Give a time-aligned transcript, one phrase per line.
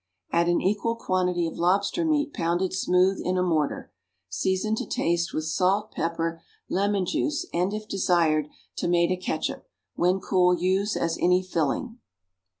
[0.31, 3.91] Add an equal quantity of lobster meat pounded smooth in a mortar.
[4.29, 9.67] Season to taste with salt, pepper, lemon juice and, if desired, tomato catsup.
[9.93, 11.99] When cool use as any filling.